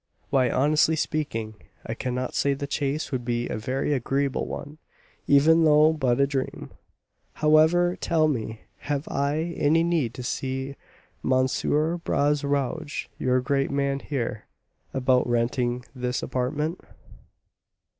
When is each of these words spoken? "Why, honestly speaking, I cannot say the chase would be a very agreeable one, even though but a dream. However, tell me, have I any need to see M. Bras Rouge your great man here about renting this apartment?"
"Why, 0.31 0.49
honestly 0.49 0.95
speaking, 0.95 1.53
I 1.85 1.93
cannot 1.93 2.33
say 2.33 2.55
the 2.55 2.65
chase 2.65 3.11
would 3.11 3.23
be 3.23 3.47
a 3.47 3.55
very 3.55 3.93
agreeable 3.93 4.47
one, 4.47 4.79
even 5.27 5.63
though 5.63 5.93
but 5.93 6.19
a 6.19 6.25
dream. 6.25 6.71
However, 7.33 7.95
tell 7.97 8.27
me, 8.27 8.61
have 8.79 9.07
I 9.09 9.53
any 9.55 9.83
need 9.83 10.15
to 10.15 10.23
see 10.23 10.75
M. 11.23 11.47
Bras 12.03 12.43
Rouge 12.43 13.09
your 13.19 13.41
great 13.41 13.69
man 13.69 13.99
here 13.99 14.45
about 14.91 15.29
renting 15.29 15.85
this 15.93 16.23
apartment?" 16.23 16.79